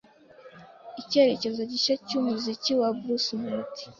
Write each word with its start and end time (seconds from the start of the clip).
Icyerekezo 1.01 1.61
gishya 1.71 1.93
cy’umuziki 2.07 2.71
wa 2.79 2.89
Bruce 2.99 3.31
Melodie 3.41 3.87